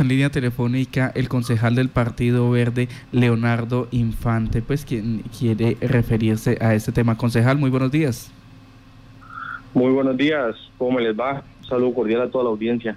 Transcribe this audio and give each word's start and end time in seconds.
En 0.00 0.08
línea 0.08 0.30
telefónica 0.30 1.12
el 1.14 1.28
concejal 1.28 1.74
del 1.74 1.90
Partido 1.90 2.50
Verde, 2.50 2.88
Leonardo 3.12 3.88
Infante, 3.90 4.62
pues 4.62 4.86
quien 4.86 5.22
quiere 5.38 5.76
referirse 5.82 6.56
a 6.62 6.74
este 6.74 6.92
tema. 6.92 7.18
Concejal, 7.18 7.58
muy 7.58 7.68
buenos 7.68 7.92
días. 7.92 8.32
Muy 9.74 9.92
buenos 9.92 10.16
días, 10.16 10.56
¿cómo 10.78 10.98
les 10.98 11.14
va? 11.14 11.44
Un 11.60 11.68
saludo 11.68 11.92
cordial 11.92 12.22
a 12.22 12.30
toda 12.30 12.44
la 12.44 12.48
audiencia. 12.48 12.96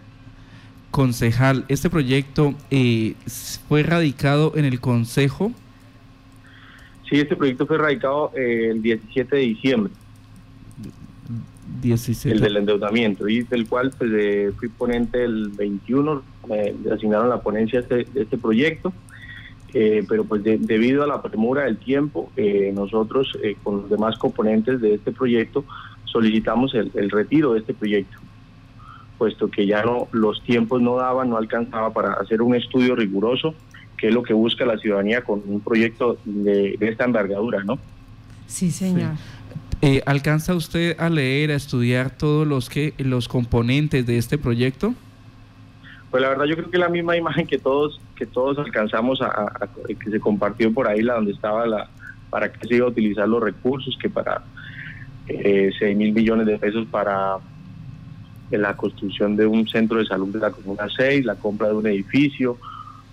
Concejal, 0.89 1.65
este 1.67 1.89
proyecto 1.89 2.55
eh, 2.71 3.15
fue 3.67 3.83
radicado 3.83 4.53
en 4.55 4.63
el 4.63 4.79
Consejo. 4.79 5.51
Sí, 7.09 7.19
este 7.19 7.35
proyecto 7.35 7.67
fue 7.67 7.77
radicado 7.77 8.31
eh, 8.37 8.69
el 8.71 8.81
17 8.81 9.35
de 9.35 9.41
diciembre. 9.41 9.91
17. 11.81 12.33
El 12.33 12.41
del 12.41 12.55
endeudamiento, 12.55 13.27
y 13.27 13.43
del 13.43 13.67
cual 13.67 13.91
pues, 13.97 14.09
eh, 14.13 14.53
fui 14.57 14.69
ponente 14.69 15.25
el 15.25 15.49
21, 15.49 16.23
me 16.47 16.73
asignaron 16.91 17.29
la 17.29 17.41
ponencia 17.41 17.81
de 17.81 18.01
este, 18.01 18.21
este 18.21 18.37
proyecto, 18.37 18.93
eh, 19.73 20.05
pero 20.07 20.23
pues 20.23 20.43
debido 20.43 21.03
a 21.03 21.07
la 21.07 21.21
premura 21.21 21.63
del 21.63 21.77
tiempo, 21.77 22.31
eh, 22.37 22.71
nosotros 22.73 23.37
con 23.63 23.81
los 23.81 23.89
demás 23.89 24.17
componentes 24.17 24.79
de 24.79 24.95
este 24.95 25.11
proyecto 25.11 25.65
solicitamos 26.15 26.73
el, 26.73 27.09
retiro 27.09 27.53
de 27.53 27.59
este 27.59 27.73
proyecto, 27.73 28.17
puesto 29.17 29.49
que 29.49 29.65
ya 29.67 29.83
no 29.83 30.07
los 30.13 30.41
tiempos 30.43 30.81
no 30.81 30.95
daban, 30.95 31.29
no 31.29 31.35
alcanzaba 31.35 31.91
para 31.91 32.13
hacer 32.13 32.41
un 32.41 32.55
estudio 32.55 32.95
riguroso, 32.95 33.53
que 33.97 34.07
es 34.07 34.13
lo 34.13 34.23
que 34.23 34.33
busca 34.33 34.65
la 34.65 34.77
ciudadanía 34.77 35.25
con 35.25 35.41
un 35.45 35.59
proyecto 35.59 36.17
de, 36.23 36.77
esta 36.79 37.03
envergadura, 37.03 37.65
¿no? 37.65 37.77
Sí, 38.47 38.71
señor. 38.71 39.11
Eh, 39.81 40.01
¿Alcanza 40.05 40.55
usted 40.55 40.97
a 40.99 41.09
leer, 41.09 41.51
a 41.51 41.55
estudiar 41.55 42.11
todos 42.11 42.47
los 42.47 42.69
que 42.69 42.93
los 42.97 43.27
componentes 43.27 44.05
de 44.05 44.17
este 44.17 44.37
proyecto? 44.37 44.93
Pues 46.15 46.21
la 46.21 46.29
verdad 46.29 46.45
yo 46.45 46.55
creo 46.55 46.71
que 46.71 46.77
la 46.77 46.87
misma 46.87 47.17
imagen 47.17 47.45
que 47.45 47.57
todos 47.57 47.99
que 48.15 48.25
todos 48.25 48.57
alcanzamos 48.57 49.21
a, 49.21 49.51
que 49.85 50.09
se 50.09 50.17
compartió 50.17 50.73
por 50.73 50.87
ahí 50.87 51.01
la 51.01 51.15
donde 51.15 51.33
estaba 51.33 51.67
la 51.67 51.89
para 52.29 52.53
qué 52.53 52.65
se 52.65 52.75
iba 52.77 52.85
a 52.85 52.89
utilizar 52.89 53.27
los 53.27 53.43
recursos 53.43 53.97
que 54.01 54.09
para 54.09 54.41
eh, 55.27 55.71
6 55.77 55.97
mil 55.97 56.13
millones 56.13 56.47
de 56.47 56.57
pesos 56.57 56.87
para 56.89 57.35
la 58.49 58.77
construcción 58.77 59.35
de 59.35 59.45
un 59.45 59.67
centro 59.67 59.97
de 59.97 60.05
salud 60.05 60.29
de 60.29 60.39
la 60.39 60.51
Comuna 60.51 60.87
6, 60.95 61.25
la 61.25 61.35
compra 61.35 61.67
de 61.67 61.73
un 61.73 61.87
edificio. 61.87 62.59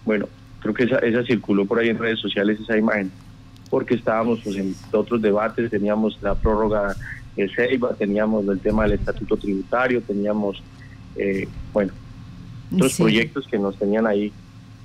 Bueno, 0.04 0.28
creo 0.60 0.72
que 0.72 0.84
esa, 0.84 0.98
esa 0.98 1.24
circuló 1.24 1.66
por 1.66 1.80
ahí 1.80 1.88
en 1.88 1.98
redes 1.98 2.20
sociales 2.20 2.60
esa 2.60 2.78
imagen 2.78 3.10
porque 3.68 3.94
estábamos 3.94 4.42
pues, 4.44 4.54
en 4.54 4.76
otros 4.92 5.20
debates, 5.20 5.72
teníamos 5.72 6.22
la 6.22 6.36
prórroga 6.36 6.94
de 7.34 7.48
CEIBA, 7.48 7.94
teníamos 7.94 8.46
el 8.46 8.60
tema 8.60 8.84
del 8.84 8.92
estatuto 8.92 9.36
tributario, 9.36 10.00
teníamos, 10.02 10.62
eh, 11.16 11.48
bueno, 11.72 11.92
otros 12.74 12.96
proyectos 12.96 13.46
que 13.46 13.58
nos 13.58 13.76
tenían 13.76 14.06
ahí 14.06 14.32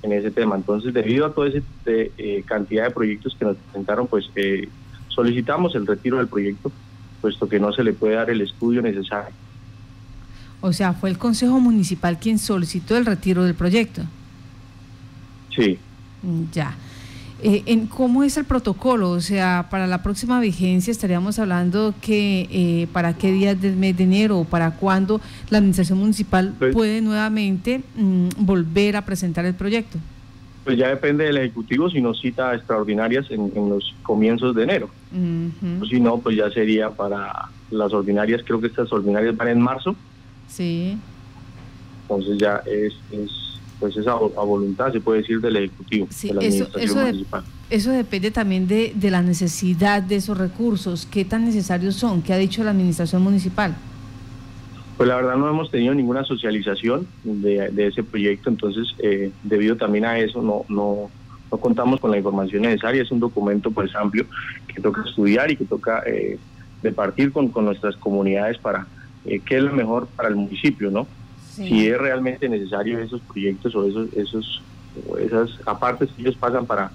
en 0.02 0.12
ese 0.12 0.30
tema. 0.30 0.56
Entonces, 0.56 0.94
debido 0.94 1.26
a 1.26 1.32
toda 1.32 1.48
esa 1.48 1.60
eh, 1.86 2.42
cantidad 2.46 2.84
de 2.84 2.90
proyectos 2.90 3.36
que 3.38 3.44
nos 3.44 3.56
presentaron, 3.56 4.06
pues 4.06 4.30
eh, 4.36 4.68
solicitamos 5.08 5.74
el 5.74 5.86
retiro 5.86 6.18
del 6.18 6.28
proyecto, 6.28 6.70
puesto 7.20 7.48
que 7.48 7.58
no 7.58 7.72
se 7.72 7.82
le 7.82 7.92
puede 7.92 8.14
dar 8.14 8.30
el 8.30 8.40
estudio 8.40 8.82
necesario. 8.82 9.34
O 10.60 10.72
sea, 10.72 10.92
fue 10.92 11.10
el 11.10 11.18
Consejo 11.18 11.60
Municipal 11.60 12.18
quien 12.18 12.38
solicitó 12.38 12.96
el 12.96 13.06
retiro 13.06 13.44
del 13.44 13.54
proyecto. 13.54 14.02
Sí. 15.54 15.78
Ya. 16.52 16.76
Eh, 17.40 17.62
en 17.66 17.86
¿Cómo 17.86 18.24
es 18.24 18.36
el 18.36 18.44
protocolo? 18.44 19.10
O 19.10 19.20
sea, 19.20 19.68
para 19.70 19.86
la 19.86 20.02
próxima 20.02 20.40
vigencia 20.40 20.90
estaríamos 20.90 21.38
hablando 21.38 21.94
que 22.00 22.48
eh, 22.50 22.88
para 22.92 23.16
qué 23.16 23.30
días 23.30 23.60
del 23.60 23.76
mes 23.76 23.96
de 23.96 24.04
enero 24.04 24.38
o 24.38 24.44
para 24.44 24.72
cuándo 24.72 25.20
la 25.48 25.58
administración 25.58 25.98
municipal 25.98 26.54
pues 26.58 26.74
puede 26.74 27.00
nuevamente 27.00 27.82
mm, 27.96 28.28
volver 28.38 28.96
a 28.96 29.04
presentar 29.04 29.44
el 29.44 29.54
proyecto. 29.54 29.98
Pues 30.64 30.76
ya 30.76 30.88
depende 30.88 31.24
del 31.24 31.38
Ejecutivo 31.38 31.88
si 31.88 32.00
nos 32.00 32.20
cita 32.20 32.54
extraordinarias 32.54 33.30
en, 33.30 33.52
los 33.54 33.94
comienzos 34.02 34.54
de 34.54 34.64
enero. 34.64 34.90
si 35.88 36.00
no, 36.00 36.18
pues 36.18 36.36
ya 36.36 36.50
sería 36.50 36.90
para 36.90 37.48
las 37.70 37.92
ordinarias, 37.92 38.42
creo 38.44 38.60
que 38.60 38.66
estas 38.66 38.92
ordinarias 38.92 39.36
van 39.36 39.48
en 39.48 39.60
marzo. 39.60 39.94
Sí. 40.48 40.98
Entonces 42.02 42.36
ya 42.38 42.62
es 42.66 42.94
pues 43.80 43.96
esa 43.96 44.12
a, 44.12 44.16
voluntad, 44.16 44.92
se 44.92 45.00
puede 45.00 45.20
decir, 45.20 45.40
del 45.40 45.56
Ejecutivo, 45.56 46.08
de 46.22 46.34
la 46.34 46.40
eso, 46.40 46.64
Administración 46.64 47.04
Municipal. 47.06 47.44
eso 47.70 47.90
depende 47.90 48.30
también 48.30 48.66
de, 48.66 48.92
de, 48.94 49.10
la 49.10 49.22
necesidad 49.22 50.02
de 50.02 50.16
esos 50.16 50.36
recursos. 50.36 51.06
¿Qué 51.06 51.24
tan 51.24 51.44
necesarios 51.44 51.94
son? 51.94 52.22
¿Qué 52.22 52.32
ha 52.32 52.38
dicho 52.38 52.64
la 52.64 52.70
Administración 52.70 53.22
Municipal? 53.22 53.76
Pues 54.96 55.08
la 55.08 55.14
verdad 55.14 55.36
no 55.36 55.48
hemos 55.48 55.70
tenido 55.70 55.94
ninguna 55.94 56.24
socialización 56.24 57.06
de, 57.22 57.68
de 57.70 57.86
ese 57.86 58.02
proyecto, 58.02 58.50
entonces 58.50 58.88
eh, 58.98 59.30
debido 59.44 59.76
también 59.76 60.04
a 60.04 60.18
eso 60.18 60.42
no, 60.42 60.64
no, 60.68 61.08
no 61.52 61.58
contamos 61.58 62.00
con 62.00 62.10
la 62.10 62.18
información 62.18 62.62
necesaria. 62.62 63.02
Es 63.02 63.12
un 63.12 63.20
documento 63.20 63.70
pues 63.70 63.94
amplio 63.94 64.26
que 64.66 64.80
toca 64.80 65.04
estudiar 65.08 65.52
y 65.52 65.56
que 65.56 65.64
toca 65.64 66.02
eh, 66.04 66.36
departir 66.82 67.30
con, 67.30 67.48
con 67.48 67.64
nuestras 67.64 67.96
comunidades 67.96 68.58
para 68.58 68.88
eh, 69.24 69.40
qué 69.44 69.58
es 69.58 69.62
lo 69.62 69.72
mejor 69.72 70.08
para 70.08 70.28
el 70.30 70.36
municipio, 70.36 70.90
¿no? 70.90 71.06
Si 71.66 71.88
es 71.88 71.98
realmente 71.98 72.48
necesario 72.48 72.98
esos 72.98 73.20
proyectos 73.20 73.74
o 73.74 73.84
esos, 73.84 74.12
esos 74.14 74.62
esas 75.20 75.50
apartes 75.66 76.10
que 76.10 76.22
ellos 76.22 76.36
pagan 76.36 76.66
para 76.66 76.90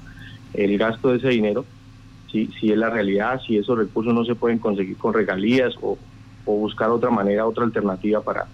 el 0.54 0.78
gasto 0.78 1.10
de 1.10 1.18
ese 1.18 1.30
dinero, 1.30 1.66
si, 2.32 2.48
si 2.60 2.72
es 2.72 2.78
la 2.78 2.90
realidad, 2.90 3.42
si 3.46 3.58
esos 3.58 3.78
recursos 3.78 4.14
no 4.14 4.26
se 4.26 4.36
pueden 4.36 4.60
conseguir 4.60 4.98
con 4.98 5.14
regalías 5.14 5.74
o, 5.82 5.98
o 6.46 6.58
buscar 6.58 6.90
otra 6.90 7.10
manera, 7.10 7.46
otra 7.46 7.64
alternativa 7.64 8.22
para, 8.22 8.46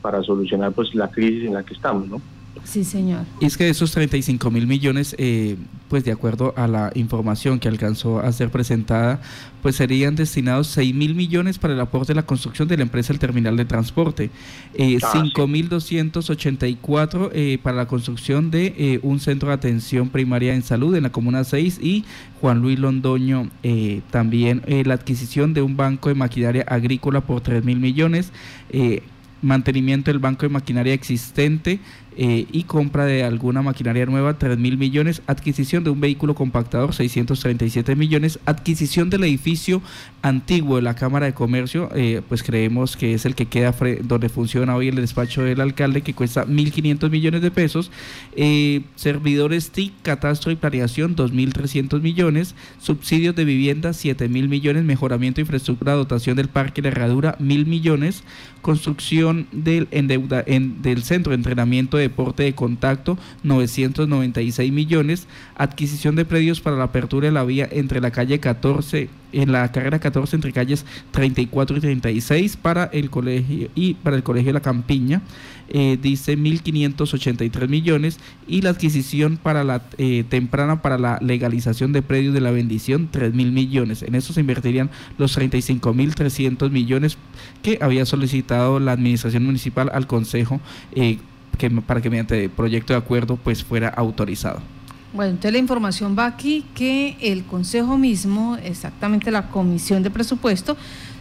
para 0.00 0.22
solucionar 0.22 0.72
pues 0.72 0.94
la 0.94 1.08
crisis 1.08 1.44
en 1.44 1.54
la 1.54 1.62
que 1.62 1.74
estamos, 1.74 2.08
¿no? 2.08 2.20
Sí, 2.64 2.84
señor. 2.84 3.24
Y 3.40 3.46
es 3.46 3.56
que 3.56 3.68
esos 3.68 3.90
35 3.92 4.50
mil 4.50 4.66
millones, 4.66 5.16
eh, 5.18 5.56
pues 5.92 6.04
de 6.04 6.12
acuerdo 6.12 6.54
a 6.56 6.66
la 6.66 6.90
información 6.94 7.58
que 7.58 7.68
alcanzó 7.68 8.20
a 8.20 8.32
ser 8.32 8.48
presentada, 8.48 9.20
pues 9.60 9.76
serían 9.76 10.16
destinados 10.16 10.68
6 10.68 10.94
mil 10.94 11.14
millones 11.14 11.58
para 11.58 11.74
el 11.74 11.80
aporte 11.80 12.12
de 12.12 12.14
la 12.14 12.24
construcción 12.24 12.66
de 12.66 12.78
la 12.78 12.84
empresa 12.84 13.12
del 13.12 13.18
terminal 13.18 13.58
de 13.58 13.66
transporte, 13.66 14.30
eh, 14.72 14.96
5 15.12 15.42
ah, 15.42 15.46
mil 15.46 15.68
284 15.68 17.30
eh, 17.34 17.58
para 17.62 17.76
la 17.76 17.88
construcción 17.88 18.50
de 18.50 18.74
eh, 18.78 19.00
un 19.02 19.20
centro 19.20 19.50
de 19.50 19.54
atención 19.54 20.08
primaria 20.08 20.54
en 20.54 20.62
salud 20.62 20.96
en 20.96 21.02
la 21.02 21.12
Comuna 21.12 21.44
6 21.44 21.80
y 21.82 22.06
Juan 22.40 22.62
Luis 22.62 22.78
Londoño 22.78 23.50
también 24.10 24.62
la 24.66 24.94
adquisición 24.94 25.52
de 25.52 25.60
un 25.60 25.76
banco 25.76 26.08
de 26.08 26.14
maquinaria 26.14 26.64
agrícola 26.66 27.20
por 27.20 27.42
3 27.42 27.62
mil 27.66 27.78
millones 27.78 28.32
mantenimiento 29.42 30.10
del 30.10 30.20
banco 30.20 30.46
de 30.46 30.48
maquinaria 30.48 30.94
existente 30.94 31.80
eh, 32.16 32.46
y 32.52 32.64
compra 32.64 33.04
de 33.04 33.24
alguna 33.24 33.62
maquinaria 33.62 34.06
nueva, 34.06 34.38
3 34.38 34.58
mil 34.58 34.78
millones, 34.78 35.22
adquisición 35.26 35.84
de 35.84 35.90
un 35.90 36.00
vehículo 36.00 36.34
compactador, 36.34 36.94
637 36.94 37.96
millones, 37.96 38.38
adquisición 38.46 39.10
del 39.10 39.24
edificio 39.24 39.82
antiguo 40.22 40.76
de 40.76 40.82
la 40.82 40.94
Cámara 40.94 41.26
de 41.26 41.34
Comercio, 41.34 41.88
eh, 41.94 42.22
pues 42.28 42.42
creemos 42.42 42.96
que 42.96 43.14
es 43.14 43.24
el 43.26 43.34
que 43.34 43.46
queda 43.46 43.74
donde 44.02 44.28
funciona 44.28 44.76
hoy 44.76 44.88
el 44.88 44.96
despacho 44.96 45.42
del 45.42 45.60
alcalde, 45.60 46.02
que 46.02 46.14
cuesta 46.14 46.46
1.500 46.46 47.10
millones 47.10 47.42
de 47.42 47.50
pesos, 47.50 47.90
eh, 48.36 48.82
servidores 48.94 49.70
TIC, 49.70 49.92
catastro 50.02 50.52
y 50.52 50.56
planeación, 50.56 51.16
2.300 51.16 52.00
millones, 52.00 52.54
subsidios 52.80 53.34
de 53.34 53.44
vivienda, 53.44 53.92
7 53.92 54.28
mil 54.28 54.48
millones, 54.48 54.84
mejoramiento 54.84 55.36
de 55.36 55.42
infraestructura, 55.42 55.94
dotación 55.94 56.36
del 56.36 56.48
parque 56.48 56.82
de 56.82 56.88
herradura, 56.88 57.36
mil 57.38 57.66
millones, 57.66 58.22
construcción 58.60 59.46
del, 59.52 59.88
endeuda, 59.90 60.42
en, 60.46 60.82
del 60.82 61.02
centro 61.02 61.30
de 61.30 61.36
entrenamiento 61.36 61.96
de 61.96 62.01
deporte 62.02 62.42
de 62.42 62.54
contacto 62.54 63.18
996 63.42 64.72
millones, 64.72 65.26
adquisición 65.56 66.16
de 66.16 66.24
predios 66.24 66.60
para 66.60 66.76
la 66.76 66.84
apertura 66.84 67.26
de 67.26 67.32
la 67.32 67.44
vía 67.44 67.68
entre 67.70 68.00
la 68.00 68.10
calle 68.10 68.40
14 68.40 69.08
en 69.32 69.50
la 69.50 69.72
carrera 69.72 69.98
14 69.98 70.36
entre 70.36 70.52
calles 70.52 70.84
34 71.12 71.78
y 71.78 71.80
36 71.80 72.56
para 72.58 72.84
el 72.92 73.08
colegio 73.08 73.70
y 73.74 73.94
para 73.94 74.16
el 74.16 74.22
colegio 74.22 74.50
de 74.50 74.54
la 74.54 74.60
Campiña 74.60 75.22
eh, 75.74 75.98
dice 76.00 76.36
1.583 76.36 77.68
millones. 77.68 78.18
Y 78.46 78.60
la 78.60 78.70
adquisición 78.70 79.38
para 79.38 79.64
la 79.64 79.82
eh, 79.96 80.24
temprana 80.28 80.82
para 80.82 80.98
la 80.98 81.18
legalización 81.22 81.92
de 81.92 82.02
predios 82.02 82.34
de 82.34 82.40
la 82.40 82.50
bendición 82.50 83.08
3.000 83.10 83.32
millones. 83.52 84.02
En 84.02 84.14
eso 84.14 84.32
se 84.34 84.40
invertirían 84.40 84.90
los 85.16 85.36
35.300 85.38 86.70
millones 86.70 87.16
que 87.62 87.78
había 87.80 88.04
solicitado 88.04 88.80
la 88.80 88.92
administración 88.92 89.44
municipal 89.44 89.90
al 89.94 90.06
consejo 90.06 90.60
eh, 90.94 91.18
que, 91.58 91.70
para 91.70 92.00
que 92.00 92.10
mediante 92.10 92.48
proyecto 92.48 92.92
de 92.92 92.98
acuerdo 92.98 93.36
pues 93.36 93.64
fuera 93.64 93.88
autorizado. 93.88 94.60
Bueno, 95.12 95.32
entonces 95.32 95.52
la 95.52 95.58
información 95.58 96.16
va 96.18 96.26
aquí 96.26 96.64
que 96.74 97.16
el 97.20 97.44
Consejo 97.44 97.98
mismo, 97.98 98.56
exactamente 98.62 99.30
la 99.30 99.48
Comisión 99.48 100.02
de 100.02 100.10
Presupuesto, 100.10 100.76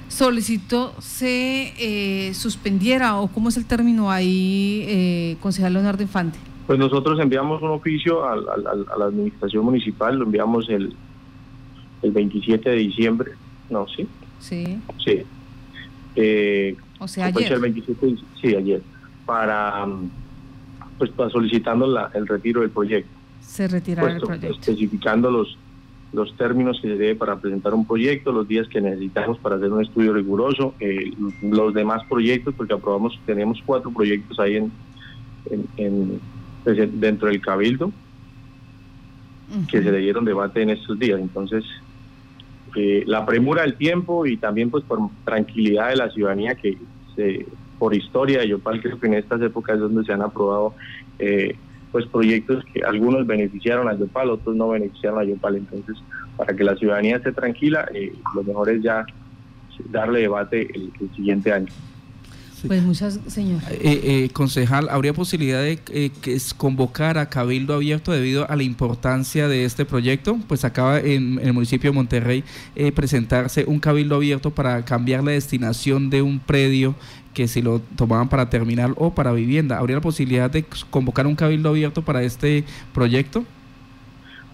solicitó 0.08 0.94
se 1.00 1.74
eh, 1.80 2.34
suspendiera 2.34 3.18
o 3.18 3.28
cómo 3.28 3.50
es 3.50 3.58
el 3.58 3.66
término 3.66 4.12
ahí, 4.12 4.84
eh, 4.88 5.38
concejal 5.42 5.74
Leonardo 5.74 6.04
Infante. 6.04 6.40
Pues 6.68 6.80
nosotros 6.80 7.20
enviamos 7.20 7.62
un 7.62 7.72
oficio 7.72 8.24
a, 8.26 8.36
la 8.36 9.06
administración 9.06 9.66
municipal, 9.66 10.18
lo 10.18 10.26
enviamos 10.26 10.70
el, 10.70 10.96
el 12.02 12.12
27 12.12 12.70
de 12.70 12.76
diciembre, 12.78 13.32
no, 13.70 13.88
¿sí? 13.88 14.08
Sí. 14.40 14.80
Sí. 15.04 15.22
Eh, 16.16 16.76
o 17.00 17.08
sea, 17.08 17.28
ayer. 17.28 17.54
El 17.54 17.60
27 17.62 18.16
sí, 18.42 18.56
ayer. 18.56 18.82
Para 19.26 19.86
pues 20.98 21.12
solicitando 21.32 21.88
la, 21.88 22.12
el 22.14 22.28
retiro 22.28 22.62
del 22.62 22.70
proyecto. 22.70 23.10
Se 23.42 23.68
retirará 23.68 24.14
el 24.14 24.22
proyecto. 24.22 24.60
Especificando 24.60 25.32
los, 25.32 25.58
los 26.14 26.36
términos 26.38 26.80
que 26.80 26.90
se 26.90 26.96
debe 26.96 27.16
para 27.16 27.40
presentar 27.40 27.74
un 27.74 27.88
proyecto, 27.88 28.32
los 28.32 28.48
días 28.48 28.68
que 28.68 28.82
necesitamos 28.82 29.40
para 29.40 29.56
hacer 29.56 29.72
un 29.72 29.82
estudio 29.82 30.14
riguroso, 30.14 30.76
eh, 30.80 31.12
los 31.42 31.74
demás 31.74 32.04
proyectos, 32.08 32.54
porque 32.56 32.74
aprobamos, 32.74 33.20
tenemos 33.26 33.60
cuatro 33.66 33.90
proyectos 33.92 34.40
ahí 34.40 34.58
en, 34.58 34.72
en, 35.78 36.22
pues, 36.64 36.78
dentro 37.00 37.28
del 37.30 37.42
cabildo 37.42 37.92
que 39.70 39.84
se 39.84 39.92
le 39.92 39.98
dieron 39.98 40.24
debate 40.24 40.62
en 40.62 40.70
estos 40.70 40.98
días. 40.98 41.20
Entonces, 41.20 41.66
eh, 42.76 43.04
la 43.06 43.26
premura 43.26 43.64
del 43.64 43.76
tiempo 43.76 44.26
y 44.26 44.38
también 44.38 44.70
pues 44.70 44.84
por 44.84 45.00
tranquilidad 45.26 45.90
de 45.90 45.96
la 45.98 46.10
ciudadanía 46.10 46.56
que 46.56 46.78
se, 47.16 47.46
por 47.82 47.96
historia 47.96 48.46
Yopal 48.46 48.80
creo 48.80 49.00
que 49.00 49.08
en 49.08 49.16
estas 49.16 49.42
épocas 49.42 49.74
es 49.74 49.82
donde 49.82 50.04
se 50.04 50.14
han 50.14 50.22
aprobado 50.22 50.76
eh, 51.18 51.56
pues 51.92 52.06
proyectos 52.06 52.64
que 52.72 52.84
algunos 52.84 53.26
beneficiaron 53.26 53.90
a 53.90 53.98
Yopal, 53.98 54.30
otros 54.30 54.56
no 54.56 54.70
beneficiaron 54.70 55.18
a 55.18 55.24
Yopal. 55.24 55.56
Entonces, 55.56 55.98
para 56.38 56.56
que 56.56 56.64
la 56.64 56.76
ciudadanía 56.76 57.16
esté 57.16 57.32
tranquila, 57.32 57.90
eh, 57.92 58.14
lo 58.36 58.44
mejor 58.44 58.70
es 58.70 58.84
ya 58.84 59.04
darle 59.90 60.20
debate 60.20 60.70
el 60.76 61.10
siguiente 61.16 61.52
año. 61.52 61.74
Pues 62.68 62.84
muchas, 62.84 63.20
señor. 63.28 63.62
Eh, 63.72 63.80
eh, 63.82 64.30
concejal, 64.34 64.90
¿habría 64.90 65.14
posibilidad 65.14 65.62
de 65.62 65.80
eh, 65.92 66.12
que 66.22 66.38
convocar 66.58 67.18
a 67.18 67.30
Cabildo 67.30 67.74
Abierto 67.74 68.12
debido 68.12 68.50
a 68.50 68.56
la 68.56 68.64
importancia 68.64 69.48
de 69.48 69.66
este 69.66 69.86
proyecto? 69.86 70.38
Pues 70.48 70.64
acaba 70.66 71.00
en, 71.00 71.40
el 71.40 71.54
municipio 71.54 71.92
de 71.92 71.96
Monterrey 71.96 72.44
presentarse 72.96 73.66
un 73.66 73.80
Cabildo 73.80 74.16
Abierto 74.16 74.52
para 74.52 74.84
cambiar 74.86 75.24
la 75.24 75.32
destinación 75.32 76.10
de 76.10 76.22
un 76.22 76.40
predio 76.40 76.96
que 77.34 77.48
si 77.48 77.62
lo 77.62 77.80
tomaban 77.80 78.30
para 78.30 78.50
terminal 78.50 78.94
o 78.98 79.14
para 79.14 79.32
vivienda. 79.32 79.78
¿Habría 79.78 79.98
la 79.98 80.02
posibilidad 80.02 80.50
de 80.50 80.66
convocar 80.90 81.28
un 81.28 81.36
Cabildo 81.36 81.70
Abierto 81.70 82.02
para 82.02 82.24
este 82.24 82.66
proyecto? 82.94 83.44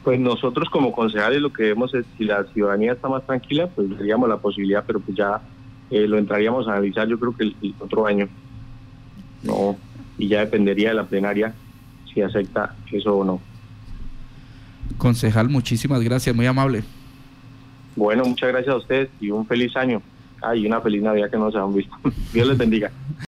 Pues 0.03 0.19
nosotros 0.19 0.69
como 0.69 0.94
concejales 0.94 1.42
lo 1.42 1.51
que 1.51 1.63
vemos 1.63 1.94
es 1.94 2.06
si 2.18 2.24
la 2.24 2.45
ciudadanía 2.53 2.94
está 2.94 3.10
más 3.10 3.25
tranquila, 3.25 3.68
pues 3.68 3.89
tendríamos 3.89 4.30
la 4.30 4.38
posibilidad, 4.38 4.83
pero 4.88 5.01
pues 5.01 5.18
ya 5.18 5.42
eh, 5.89 6.07
lo 6.07 6.18
entraríamos 6.18 6.68
a 6.68 6.74
analizar 6.74 7.07
yo 7.07 7.19
creo 7.19 7.36
que 7.36 7.44
el, 7.44 7.75
otro 7.80 8.06
año. 8.06 8.28
No, 9.44 9.78
y 10.18 10.28
ya 10.28 10.39
dependería 10.39 10.89
de 10.89 10.95
la 10.95 11.06
plenaria 11.06 11.54
si 12.13 12.22
acepta 12.22 12.75
eso 12.92 13.18
o 13.18 13.24
no. 13.24 13.39
Concejal, 14.98 15.50
muchísimas 15.50 16.01
gracias, 16.01 16.36
muy 16.36 16.45
amable. 16.45 16.84
Bueno, 17.95 18.24
muchas 18.25 18.50
gracias 18.50 18.74
a 18.74 18.78
ustedes 18.78 19.10
y 19.19 19.31
un 19.31 19.45
feliz 19.45 19.75
año. 19.75 20.01
Ah, 20.42 20.56
y 20.56 20.66
una 20.66 20.81
feliz 20.81 21.01
Navidad 21.01 21.31
que 21.31 21.38
no 21.38 21.51
se 21.51 21.57
han 21.57 21.74
visto. 21.74 21.95
Dios 22.34 22.48
les 22.48 22.57
bendiga. 22.57 22.92